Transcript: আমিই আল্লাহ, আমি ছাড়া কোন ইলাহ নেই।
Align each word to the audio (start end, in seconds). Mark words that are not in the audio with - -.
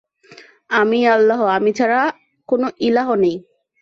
আমিই 0.71 1.05
আল্লাহ, 1.07 1.39
আমি 1.57 1.71
ছাড়া 1.73 2.01
কোন 2.49 2.61
ইলাহ 2.79 3.07
নেই। 3.15 3.35